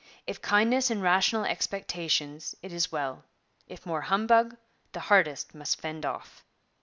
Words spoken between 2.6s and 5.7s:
it is well; if more humbug, the hardest